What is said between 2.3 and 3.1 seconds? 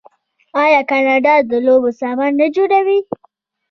نه جوړوي؟